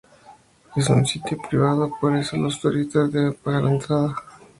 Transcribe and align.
Es 0.75 0.89
un 0.89 1.05
sitio 1.05 1.37
privado 1.47 1.91
por 2.01 2.17
eso 2.17 2.35
los 2.35 2.59
turistas 2.59 3.11
deben 3.11 3.35
pagar 3.35 3.61
la 3.65 3.69
entrada. 3.71 4.15